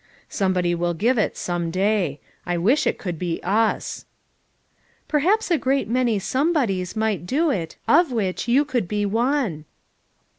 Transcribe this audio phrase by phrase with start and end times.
[0.29, 4.07] Somebody will give it some day; I wish it could be us.""
[5.07, 9.65] Perhaps a great many' somebodies' might do it, of which you could be one."